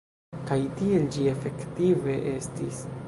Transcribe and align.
Kaj 0.51 0.57
tiel 0.79 1.05
ĝi 1.17 1.27
efektive 1.33 2.17
estis. 2.33 2.83